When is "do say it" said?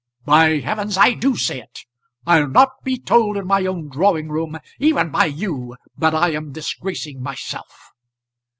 1.13-1.81